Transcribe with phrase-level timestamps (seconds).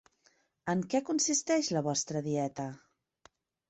[0.73, 2.71] En què consisteix la vostra dieta?